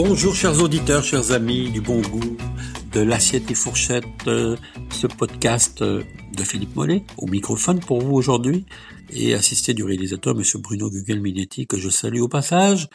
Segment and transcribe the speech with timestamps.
[0.00, 2.36] Bonjour chers auditeurs, chers amis du bon goût,
[2.92, 4.56] de l'assiette et fourchette, euh,
[4.92, 6.04] ce podcast euh,
[6.36, 8.64] de Philippe Mollet au microphone pour vous aujourd'hui
[9.10, 12.86] et assisté du réalisateur monsieur Bruno Gugelminetti que je salue au passage.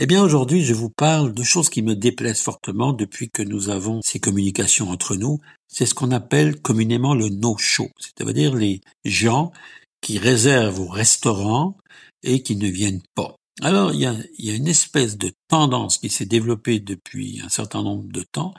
[0.00, 3.68] Eh bien aujourd'hui je vous parle de choses qui me déplaisent fortement depuis que nous
[3.68, 5.38] avons ces communications entre nous.
[5.68, 9.52] C'est ce qu'on appelle communément le no-show, c'est-à-dire les gens
[10.00, 11.76] qui réservent au restaurant
[12.24, 13.37] et qui ne viennent pas.
[13.60, 18.04] Alors, il y a, une espèce de tendance qui s'est développée depuis un certain nombre
[18.12, 18.54] de temps,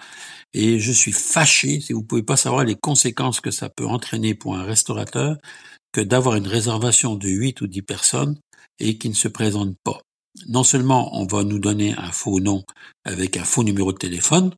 [0.54, 4.36] et je suis fâché, si vous pouvez pas savoir les conséquences que ça peut entraîner
[4.36, 5.38] pour un restaurateur,
[5.94, 8.40] que d'avoir une réservation de 8 ou 10 personnes
[8.80, 10.02] et qui ne se présentent pas.
[10.48, 12.64] Non seulement on va nous donner un faux nom
[13.06, 14.54] avec un faux numéro de téléphone,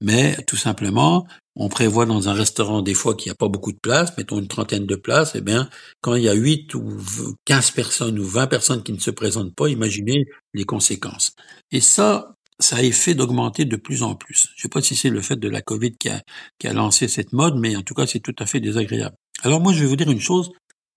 [0.00, 3.72] mais tout simplement, on prévoit dans un restaurant des fois qu'il n'y a pas beaucoup
[3.72, 5.70] de place, mettons une trentaine de places, eh bien,
[6.02, 6.98] quand il y a 8 ou
[7.46, 11.32] 15 personnes ou 20 personnes qui ne se présentent pas, imaginez les conséquences.
[11.72, 14.48] Et ça, ça a effet d'augmenter de plus en plus.
[14.54, 16.22] Je ne sais pas si c'est le fait de la Covid qui a,
[16.58, 19.16] qui a lancé cette mode, mais en tout cas, c'est tout à fait désagréable.
[19.42, 20.50] Alors moi, je vais vous dire une chose,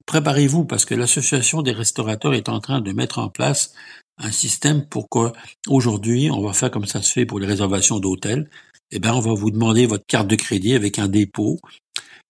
[0.05, 3.73] préparez-vous parce que l'association des restaurateurs est en train de mettre en place
[4.17, 8.49] un système pour qu'aujourd'hui, on va faire comme ça se fait pour les réservations d'hôtels,
[8.91, 11.59] eh ben on va vous demander votre carte de crédit avec un dépôt.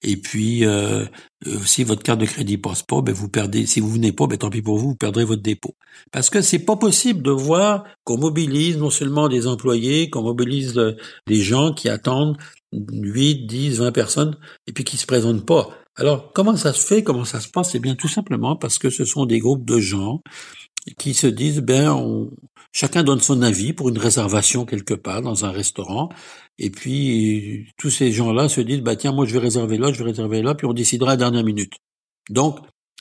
[0.02, 1.06] Et puis, euh,
[1.46, 3.66] euh, si votre carte de crédit passe pas, ben vous perdez.
[3.66, 5.76] Si vous venez pas, ben tant pis pour vous, vous perdrez votre dépôt.
[6.12, 10.78] Parce que c'est pas possible de voir qu'on mobilise non seulement des employés, qu'on mobilise
[10.78, 10.96] euh,
[11.28, 12.38] des gens qui attendent
[12.72, 15.70] 8, 10, 20 personnes et puis qui se présentent pas.
[15.98, 17.76] Alors, comment ça se fait Comment ça se passe?
[17.76, 20.22] Eh bien, tout simplement parce que ce sont des groupes de gens
[20.98, 22.32] qui se disent, ben, on,
[22.72, 26.10] chacun donne son avis pour une réservation quelque part dans un restaurant,
[26.58, 30.00] et puis tous ces gens-là se disent, bah tiens, moi je vais réserver là, je
[30.00, 31.74] vais réserver là, puis on décidera à la dernière minute.
[32.30, 32.60] Donc,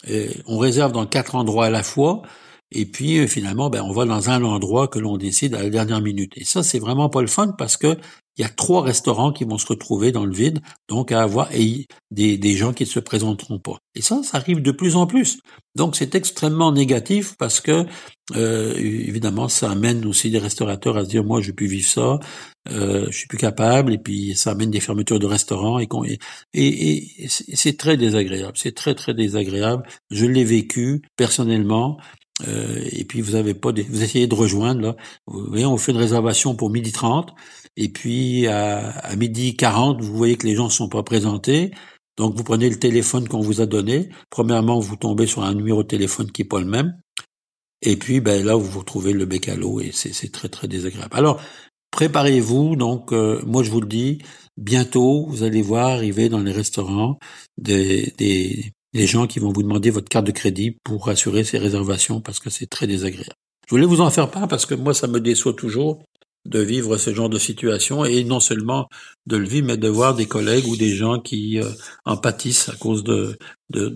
[0.09, 2.23] euh, on réserve dans quatre endroits à la fois,
[2.71, 5.71] et puis euh, finalement, ben, on va dans un endroit que l'on décide à la
[5.71, 6.33] dernière minute.
[6.37, 7.97] Et ça, c'est vraiment pas le fun parce que
[8.39, 11.51] il y a trois restaurants qui vont se retrouver dans le vide, donc à avoir
[11.51, 13.79] des, des gens qui ne se présenteront pas.
[13.95, 15.41] Et ça, ça arrive de plus en plus.
[15.75, 17.85] Donc c'est extrêmement négatif parce que
[18.37, 22.21] euh, évidemment, ça amène aussi des restaurateurs à se dire moi je peux vivre ça,
[22.71, 25.89] euh, je suis plus capable, et puis ça amène des fermetures de restaurants et
[27.39, 28.57] c'est très désagréable.
[28.57, 29.85] C'est très très désagréable.
[30.11, 31.99] Je l'ai vécu personnellement.
[32.47, 34.97] Euh, et puis vous avez pas, vous essayez de rejoindre là.
[35.27, 37.35] Vous voyez, on fait une réservation pour midi 30
[37.77, 41.73] et puis à, à midi 40, vous voyez que les gens ne sont pas présentés.
[42.17, 44.09] Donc vous prenez le téléphone qu'on vous a donné.
[44.31, 46.95] Premièrement, vous tombez sur un numéro de téléphone qui est pas le même.
[47.83, 50.69] Et puis ben là, vous vous retrouvez le bec à l'eau et c'est très très
[50.69, 51.17] désagréable.
[51.17, 51.41] Alors
[51.91, 52.77] préparez-vous.
[52.77, 54.19] Donc euh, moi je vous le dis,
[54.57, 57.19] bientôt vous allez voir arriver dans les restaurants
[57.57, 61.59] des, des, des gens qui vont vous demander votre carte de crédit pour assurer ces
[61.59, 63.35] réservations parce que c'est très désagréable.
[63.67, 66.03] Je voulais vous en faire part parce que moi ça me déçoit toujours
[66.47, 68.89] de vivre ce genre de situation et non seulement
[69.27, 71.69] de le vivre, mais de voir des collègues ou des gens qui euh,
[72.05, 73.37] en pâtissent à cause de,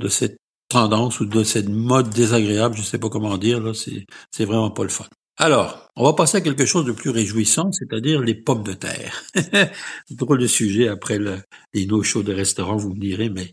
[0.09, 0.37] cette
[0.69, 4.83] tendance ou de cette mode désagréable, je sais pas comment dire, là, c'est, vraiment pas
[4.83, 5.07] le fun.
[5.39, 9.25] Alors, on va passer à quelque chose de plus réjouissant, c'est-à-dire les pommes de terre.
[10.11, 11.39] Drôle de sujet après le,
[11.73, 13.51] les no shows de restaurants, vous me direz, mais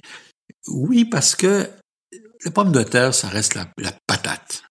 [0.68, 1.70] oui, parce que
[2.46, 4.64] les pommes de terre, ça reste la, la patate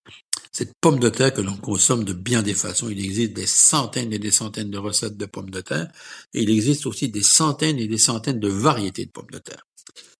[0.58, 2.88] cette pomme de terre que l'on consomme de bien des façons.
[2.88, 5.86] Il existe des centaines et des centaines de recettes de pommes de terre
[6.34, 9.62] et il existe aussi des centaines et des centaines de variétés de pommes de terre.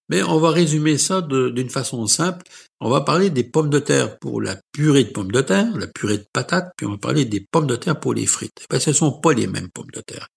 [0.08, 2.46] Mais on va résumer ça d'une façon simple.
[2.80, 5.88] On va parler des pommes de terre pour la purée de pommes de terre, la
[5.88, 8.64] purée de patates, puis on va parler des pommes de terre pour les frites.
[8.70, 10.28] Ben, ce ne sont pas les mêmes pommes de terre.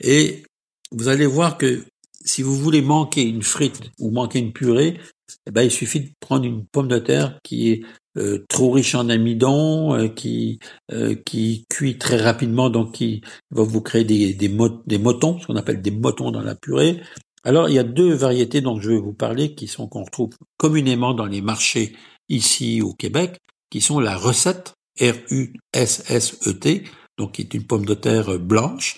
[0.00, 0.42] Et
[0.90, 1.84] vous allez voir que
[2.24, 4.98] si vous voulez manquer une frite ou manquer une purée,
[5.46, 7.82] eh ben, il suffit de prendre une pomme de terre qui est
[8.16, 10.58] euh, trop riche en amidon, euh, qui
[10.92, 14.48] euh, qui cuit très rapidement, donc qui va vous créer des des,
[14.86, 17.00] des motons, ce qu'on appelle des motons dans la purée.
[17.42, 20.30] Alors il y a deux variétés dont je vais vous parler qui sont qu'on retrouve
[20.56, 21.94] communément dans les marchés
[22.28, 23.38] ici au Québec,
[23.70, 26.84] qui sont la recette R U S S E T,
[27.18, 28.96] donc qui est une pomme de terre blanche.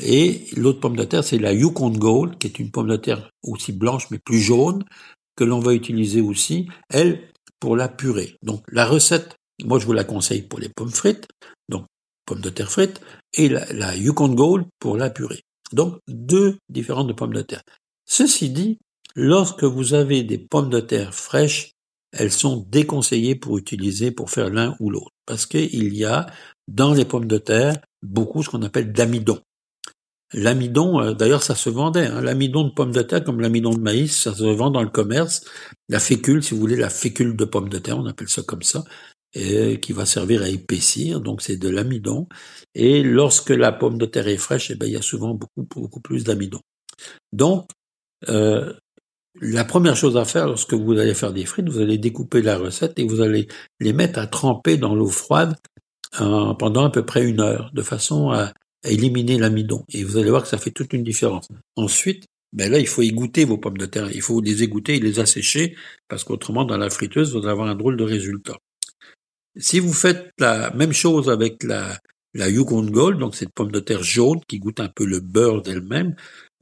[0.00, 3.30] Et l'autre pomme de terre, c'est la Yukon Gold, qui est une pomme de terre
[3.42, 4.84] aussi blanche mais plus jaune,
[5.36, 6.68] que l'on va utiliser aussi.
[6.90, 7.30] Elle,
[7.60, 8.36] pour la purée.
[8.42, 11.26] Donc la recette, moi je vous la conseille pour les pommes frites,
[11.68, 11.86] donc
[12.26, 13.00] pommes de terre frites,
[13.34, 15.42] et la, Yukon Gold pour la purée.
[15.72, 17.62] Donc deux différentes pommes de terre.
[18.04, 18.78] Ceci dit,
[19.14, 21.72] lorsque vous avez des pommes de terre fraîches,
[22.12, 26.26] elles sont déconseillées pour utiliser pour faire l'un ou l'autre, parce qu'il y a
[26.68, 29.40] dans les pommes de terre beaucoup ce qu'on appelle d'amidon.
[30.32, 32.06] L'amidon, euh, d'ailleurs, ça se vendait.
[32.06, 32.20] Hein.
[32.20, 35.44] L'amidon de pomme de terre, comme l'amidon de maïs, ça se vend dans le commerce.
[35.88, 38.62] La fécule, si vous voulez, la fécule de pomme de terre, on appelle ça comme
[38.62, 38.84] ça.
[39.34, 42.28] et qui va servir à épaissir, donc c'est de l'amidon.
[42.74, 45.66] Et lorsque la pomme de terre est fraîche, eh ben, il y a souvent beaucoup,
[45.70, 46.60] beaucoup plus d'amidon.
[47.32, 47.68] Donc,
[48.28, 48.72] euh,
[49.40, 52.58] la première chose à faire lorsque vous allez faire des frites, vous allez découper la
[52.58, 53.48] recette et vous allez
[53.80, 55.56] les mettre à tremper dans l'eau froide
[56.58, 58.52] pendant à peu près une heure, de façon à,
[58.84, 59.84] éliminer l'amidon.
[59.92, 61.48] Et vous allez voir que ça fait toute une différence.
[61.76, 64.10] Ensuite, ben là, il faut égoutter vos pommes de terre.
[64.12, 65.76] Il faut les égoutter et les assécher,
[66.08, 68.56] parce qu'autrement, dans la friteuse, vous allez avoir un drôle de résultat.
[69.56, 71.98] Si vous faites la même chose avec la,
[72.34, 76.14] Yukon Gold, donc cette pomme de terre jaune qui goûte un peu le beurre d'elle-même,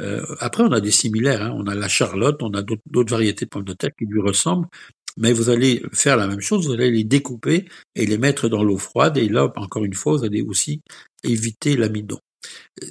[0.03, 1.43] euh, après, on a des similaires.
[1.43, 1.55] Hein.
[1.57, 4.67] On a la charlotte, on a d'autres variétés de pommes de terre qui lui ressemblent.
[5.17, 8.65] Mais vous allez faire la même chose, vous allez les découper et les mettre dans
[8.65, 9.17] l'eau froide.
[9.17, 10.81] Et là, encore une fois, vous allez aussi
[11.23, 12.19] éviter l'amidon.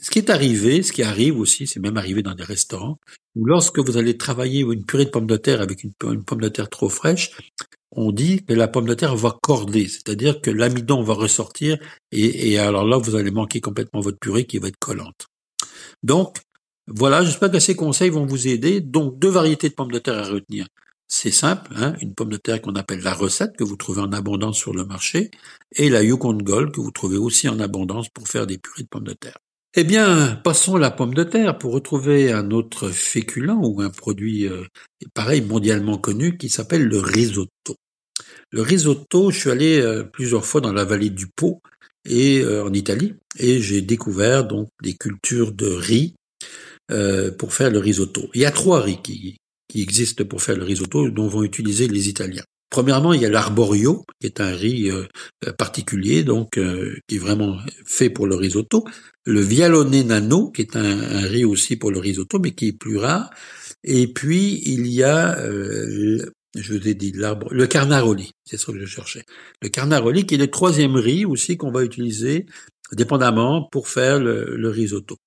[0.01, 2.97] Ce qui est arrivé, ce qui arrive aussi, c'est même arrivé dans des restaurants,
[3.35, 6.49] où lorsque vous allez travailler une purée de pommes de terre avec une, pomme de
[6.49, 7.31] terre trop fraîche,
[7.91, 11.77] on dit que la pomme de terre va corder, c'est-à-dire que l'amidon va ressortir
[12.11, 15.27] et, et, alors là, vous allez manquer complètement votre purée qui va être collante.
[16.01, 16.39] Donc,
[16.87, 18.81] voilà, j'espère que ces conseils vont vous aider.
[18.81, 20.67] Donc, deux variétés de pommes de terre à retenir.
[21.15, 24.12] C'est simple, hein, une pomme de terre qu'on appelle la recette, que vous trouvez en
[24.13, 25.30] abondance sur le marché,
[25.75, 28.88] et la Yukon Gold, que vous trouvez aussi en abondance pour faire des purées de
[28.88, 29.38] pommes de terre.
[29.75, 33.92] Eh bien, passons à la pomme de terre pour retrouver un autre féculent ou un
[33.92, 34.63] produit euh,
[35.13, 37.75] pareil mondialement connu qui s'appelle le risotto.
[38.50, 41.62] Le risotto, je suis allé euh, plusieurs fois dans la vallée du Pô
[42.10, 46.15] et euh, en Italie et j'ai découvert donc des cultures de riz
[47.38, 48.30] pour faire le risotto.
[48.36, 49.38] Il y a trois riz qui,
[49.73, 52.43] qui existent pour faire le risotto, dont vont utiliser les Italiens.
[52.69, 55.07] Premièrement, il y a l'arborio, qui est un riz euh,
[55.57, 58.85] particulier, donc euh, qui est vraiment fait pour le risotto.
[59.25, 62.97] Le vialone nano, qui est un, riz aussi pour le risotto, mais qui est plus
[62.97, 63.31] rare.
[63.83, 68.79] Et puis il y a, je vous ai dit l'arbre, le carnaroli, c'est ça que
[68.79, 69.23] je cherchais.
[69.63, 72.45] Le carnaroli, qui est le troisième riz aussi qu'on va utiliser
[72.91, 75.17] dépendamment pour faire le risotto.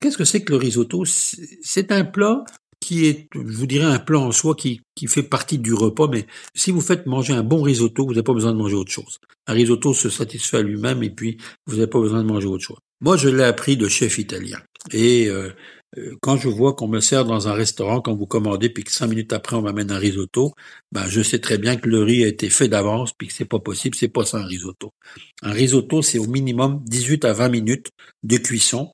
[0.00, 1.04] Qu'est-ce que c'est que le risotto?
[1.06, 2.44] C'est un plat
[2.84, 6.06] qui est, je vous dirais, un plat en soi qui, qui fait partie du repas,
[6.06, 8.92] mais si vous faites manger un bon risotto, vous n'avez pas besoin de manger autre
[8.92, 9.20] chose.
[9.46, 12.62] Un risotto se satisfait à lui-même et puis vous n'avez pas besoin de manger autre
[12.62, 12.76] chose.
[13.00, 14.58] Moi, je l'ai appris de chef italien.
[14.92, 15.48] Et euh,
[15.96, 18.92] euh, quand je vois qu'on me sert dans un restaurant, quand vous commandez, puis que
[18.92, 20.52] cinq minutes après on m'amène un risotto,
[20.92, 23.46] ben je sais très bien que le riz a été fait d'avance, puis que c'est
[23.46, 24.92] pas possible, c'est pas ça un risotto.
[25.42, 27.90] Un risotto, c'est au minimum 18 à 20 minutes
[28.24, 28.92] de cuisson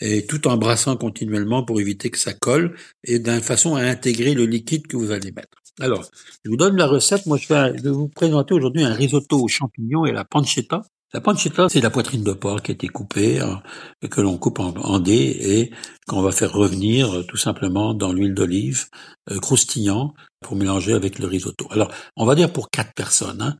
[0.00, 4.34] et tout en brassant continuellement pour éviter que ça colle et d'une façon à intégrer
[4.34, 5.58] le liquide que vous allez mettre.
[5.80, 6.04] Alors,
[6.44, 7.26] je vous donne la recette.
[7.26, 10.82] Moi, je vais, vous présenter aujourd'hui un risotto aux champignons et la pancetta.
[11.12, 13.62] La pancetta, c'est la poitrine de porc qui a été coupée, hein,
[14.10, 15.70] que l'on coupe en, dés et
[16.08, 18.86] qu'on va faire revenir euh, tout simplement dans l'huile d'olive,
[19.30, 21.68] euh, croustillant, pour mélanger avec le risotto.
[21.70, 23.56] Alors, on va dire pour quatre personnes, hein,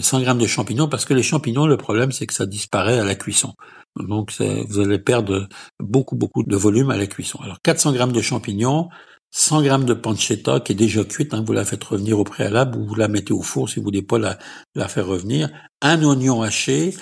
[0.00, 2.98] 100 euh, grammes de champignons, parce que les champignons, le problème, c'est que ça disparaît
[2.98, 3.54] à la cuisson.
[3.96, 4.32] Donc,
[4.68, 5.48] vous allez perdre
[5.80, 7.38] beaucoup, beaucoup de volume à la cuisson.
[7.42, 8.88] Alors, 400 grammes de champignons,
[9.30, 12.78] 100 grammes de pancetta qui est déjà cuite, hein, vous la faites revenir au préalable
[12.78, 14.38] ou vous la mettez au four si vous voulez pas la,
[14.74, 15.50] la faire revenir.
[15.82, 16.94] Un oignon haché,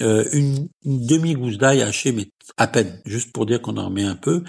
[0.00, 4.16] euh, une, demi-gousse d'ail haché, mais à peine, juste pour dire qu'on en met un
[4.16, 4.42] peu.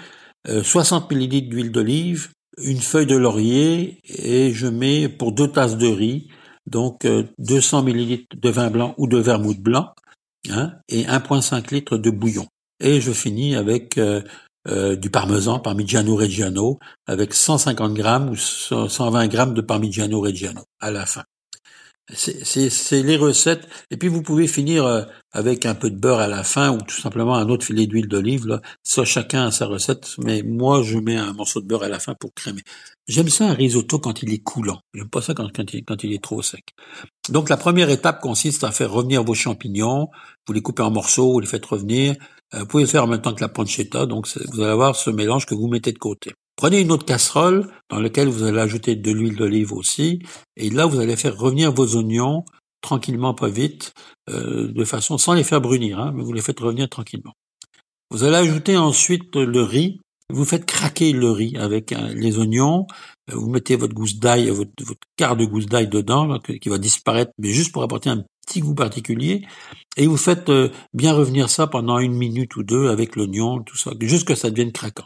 [0.46, 5.76] 60 euh, millilitres d'huile d'olive, une feuille de laurier et je mets pour deux tasses
[5.78, 6.28] de riz,
[6.66, 7.06] donc
[7.38, 9.90] 200 euh, millilitres de vin blanc ou de vermouth blanc,
[10.50, 12.46] hein, et 1,5 litre de bouillon.
[12.80, 14.22] Et je finis avec euh,
[14.68, 20.90] euh, du parmesan, parmigiano reggiano, avec 150 grammes ou 120 grammes de parmigiano reggiano à
[20.90, 21.24] la fin.
[22.10, 23.68] C'est les recettes.
[23.90, 26.78] Et puis vous pouvez finir euh, avec un peu de beurre à la fin ou
[26.78, 28.60] tout simplement un autre filet d'huile d'olive.
[28.82, 30.16] Ça, chacun a sa recette.
[30.18, 32.62] Mais moi, je mets un morceau de beurre à la fin pour crémer.
[33.06, 34.80] J'aime ça un risotto quand il est coulant.
[34.94, 36.74] J'aime pas ça quand, quand, il, quand il est trop sec.
[37.30, 40.08] Donc la première étape consiste à faire revenir vos champignons.
[40.46, 42.14] Vous les coupez en morceaux, vous les faites revenir.
[42.54, 44.06] Euh, vous pouvez le faire en même temps que la pancetta.
[44.06, 46.32] Donc vous allez avoir ce mélange que vous mettez de côté.
[46.56, 50.20] Prenez une autre casserole dans laquelle vous allez ajouter de l'huile d'olive aussi,
[50.56, 52.44] et là vous allez faire revenir vos oignons
[52.82, 53.94] tranquillement, pas vite,
[54.28, 57.32] euh, de façon sans les faire brunir, hein, mais vous les faites revenir tranquillement.
[58.10, 60.00] Vous allez ajouter ensuite le riz.
[60.28, 62.86] Vous faites craquer le riz avec euh, les oignons.
[63.30, 64.72] Euh, vous mettez votre gousse d'ail, votre,
[65.16, 68.74] quart de gousse d'ail dedans, qui va disparaître, mais juste pour apporter un petit goût
[68.74, 69.46] particulier.
[69.96, 70.50] Et vous faites
[70.92, 74.34] bien revenir ça pendant une minute ou deux avec l'oignon, tout ça, jusqu'à ce que
[74.34, 75.04] ça devienne craquant.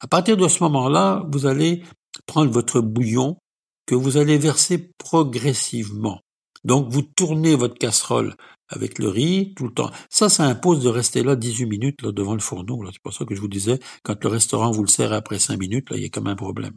[0.00, 1.82] À partir de ce moment-là, vous allez
[2.26, 3.38] prendre votre bouillon
[3.86, 6.20] que vous allez verser progressivement.
[6.64, 8.34] Donc vous tournez votre casserole
[8.68, 9.90] avec le riz tout le temps.
[10.10, 12.82] Ça, ça impose de rester là 18 minutes devant le fourneau.
[12.92, 15.58] C'est pour ça que je vous disais, quand le restaurant vous le sert après 5
[15.58, 16.74] minutes, là, il y a même un problème.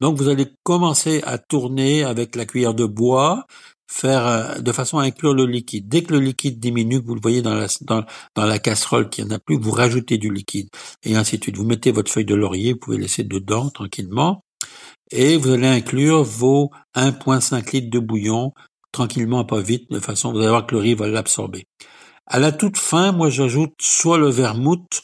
[0.00, 3.46] Donc vous allez commencer à tourner avec la cuillère de bois,
[3.94, 5.88] faire euh, de façon à inclure le liquide.
[5.88, 8.04] Dès que le liquide diminue, vous le voyez dans la, dans,
[8.36, 10.68] la casserole qui en a plus, vous rajoutez du liquide
[11.04, 11.56] et ainsi de suite.
[11.56, 14.42] Vous mettez votre feuille de laurier, vous pouvez laisser dedans tranquillement
[15.12, 18.52] et vous allez inclure vos 1,5 litres de bouillon
[18.90, 21.66] tranquillement, pas vite, de façon vous allez voir que le riz va l'absorber.
[22.26, 25.02] À la toute fin, moi j'ajoute soit le vermouth,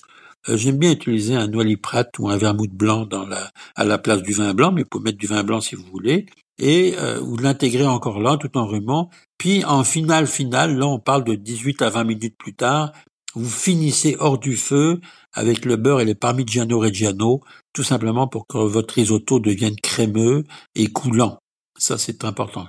[0.49, 4.33] j'aime bien utiliser un prat ou un vermouth blanc dans la, à la place du
[4.33, 6.27] vin blanc, mais pouvez mettre du vin blanc si vous voulez,
[6.59, 9.11] et euh, vous l'intégrez encore là tout en rumant.
[9.39, 12.93] Puis en finale finale, là on parle de 18 à 20 minutes plus tard,
[13.35, 15.01] vous finissez hors du feu
[15.33, 17.41] avec le beurre et le parmigiano reggiano,
[17.73, 20.45] tout simplement pour que votre risotto devienne crémeux
[20.75, 21.39] et coulant.
[21.79, 22.67] Ça, c'est important.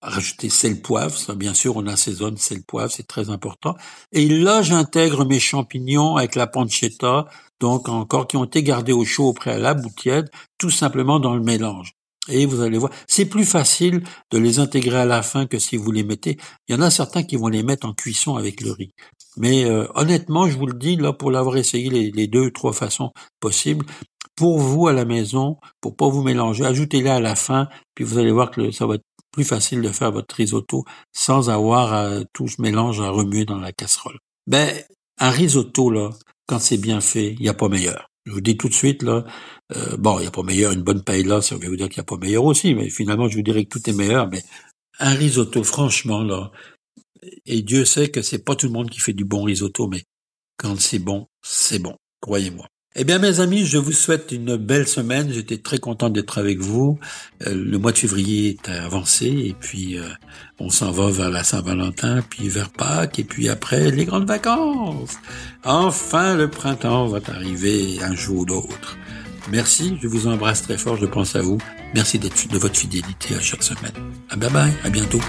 [0.00, 3.76] Rajouter sel poivre, ça, bien sûr, on assaisonne sel poivre, c'est très important.
[4.12, 7.26] Et là, j'intègre mes champignons avec la pancetta,
[7.58, 11.34] donc encore qui ont été gardés au chaud au préalable ou tiède, tout simplement dans
[11.34, 11.94] le mélange.
[12.28, 15.76] Et vous allez voir, c'est plus facile de les intégrer à la fin que si
[15.76, 16.36] vous les mettez.
[16.68, 18.92] Il y en a certains qui vont les mettre en cuisson avec le riz.
[19.36, 22.72] Mais euh, honnêtement, je vous le dis, là, pour l'avoir essayé les, les deux, trois
[22.72, 23.86] façons possibles,
[24.38, 28.18] pour vous à la maison, pour pas vous mélanger, ajoutez-les à la fin, puis vous
[28.18, 32.24] allez voir que ça va être plus facile de faire votre risotto sans avoir à,
[32.32, 34.16] tout ce mélange à remuer dans la casserole.
[34.46, 34.80] Ben,
[35.18, 36.10] un risotto, là,
[36.46, 38.10] quand c'est bien fait, il n'y a pas meilleur.
[38.26, 39.24] Je vous dis tout de suite, là,
[39.74, 41.98] euh, bon, il n'y a pas meilleur, une bonne paella, ça veut vous dire qu'il
[41.98, 44.44] n'y a pas meilleur aussi, mais finalement, je vous dirais que tout est meilleur, mais
[45.00, 46.52] un risotto, franchement, là,
[47.44, 50.04] et Dieu sait que c'est pas tout le monde qui fait du bon risotto, mais
[50.58, 52.68] quand c'est bon, c'est bon, croyez-moi.
[52.96, 55.30] Eh bien, mes amis, je vous souhaite une belle semaine.
[55.30, 56.98] J'étais très content d'être avec vous.
[57.46, 60.08] Euh, le mois de février est avancé et puis euh,
[60.58, 65.16] on s'en va vers la Saint-Valentin, puis vers Pâques et puis après les grandes vacances.
[65.64, 68.96] Enfin, le printemps va arriver un jour ou l'autre.
[69.50, 71.58] Merci, je vous embrasse très fort, je pense à vous.
[71.94, 73.92] Merci de votre fidélité à chaque semaine.
[74.28, 75.20] À bye bye, à bientôt.